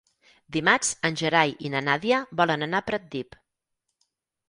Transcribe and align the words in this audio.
Dimarts 0.55 0.89
en 1.09 1.19
Gerai 1.21 1.53
i 1.69 1.73
na 1.75 1.83
Nàdia 1.91 2.25
volen 2.43 2.71
anar 2.71 2.83
a 2.83 2.89
Pratdip. 2.91 3.43